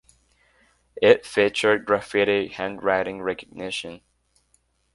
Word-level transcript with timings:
It 0.99 1.27
featured 1.27 1.85
Graffiti 1.85 2.47
handwriting 2.47 3.21
recognition. 3.21 4.01